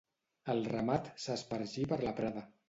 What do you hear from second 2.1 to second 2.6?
prada.